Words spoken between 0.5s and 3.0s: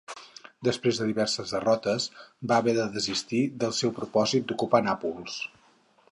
Després de diverses derrotes va haver de